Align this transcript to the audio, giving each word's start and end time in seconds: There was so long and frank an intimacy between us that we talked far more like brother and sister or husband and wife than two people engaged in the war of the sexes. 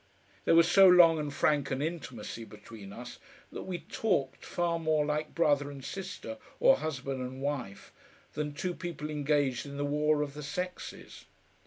There 0.45 0.55
was 0.55 0.67
so 0.67 0.87
long 0.87 1.19
and 1.19 1.31
frank 1.31 1.69
an 1.69 1.79
intimacy 1.79 2.43
between 2.43 2.91
us 2.91 3.19
that 3.51 3.65
we 3.69 3.77
talked 3.81 4.43
far 4.43 4.79
more 4.79 5.05
like 5.05 5.35
brother 5.35 5.69
and 5.69 5.85
sister 5.85 6.39
or 6.59 6.77
husband 6.77 7.21
and 7.21 7.39
wife 7.39 7.91
than 8.33 8.55
two 8.55 8.73
people 8.73 9.11
engaged 9.11 9.63
in 9.67 9.77
the 9.77 9.85
war 9.85 10.23
of 10.23 10.33
the 10.33 10.41
sexes. 10.41 11.25